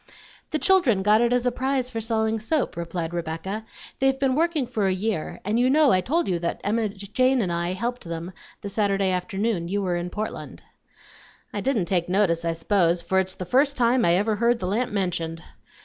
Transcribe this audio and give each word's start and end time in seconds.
"The 0.49 0.57
children 0.57 1.03
got 1.03 1.21
it 1.21 1.31
as 1.31 1.45
a 1.45 1.51
prize 1.51 1.91
for 1.91 2.01
selling 2.01 2.39
soap," 2.39 2.75
replied 2.75 3.13
Rebecca; 3.13 3.65
"they've 3.99 4.17
been 4.17 4.33
working 4.33 4.65
for 4.65 4.87
a 4.87 4.91
year, 4.91 5.39
and 5.45 5.59
you 5.59 5.69
know 5.69 5.91
I 5.91 6.01
told 6.01 6.27
you 6.27 6.39
that 6.39 6.59
Emma 6.63 6.89
Jane 6.89 7.39
and 7.39 7.51
I 7.53 7.73
helped 7.73 8.05
them 8.05 8.31
the 8.61 8.69
Saturday 8.69 9.11
afternoon 9.11 9.67
you 9.67 9.83
were 9.83 9.97
in 9.97 10.09
Portland." 10.09 10.63
"I 11.53 11.61
didn't 11.61 11.85
take 11.85 12.09
notice, 12.09 12.43
I 12.43 12.53
s'pose, 12.53 13.03
for 13.03 13.19
it's 13.19 13.35
the 13.35 13.45
first 13.45 13.77
time 13.77 14.03
I 14.03 14.15
ever 14.15 14.37
heard 14.37 14.57
the 14.57 14.65
lamp 14.65 14.91
mentioned. 14.91 15.43